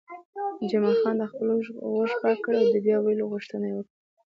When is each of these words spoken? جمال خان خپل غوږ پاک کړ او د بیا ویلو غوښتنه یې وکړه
جمال 0.69 0.95
خان 1.01 1.17
خپل 1.31 1.47
غوږ 1.93 2.11
پاک 2.21 2.37
کړ 2.43 2.53
او 2.61 2.65
د 2.73 2.75
بیا 2.85 2.97
ویلو 2.99 3.29
غوښتنه 3.31 3.65
یې 3.69 3.75
وکړه 3.75 3.95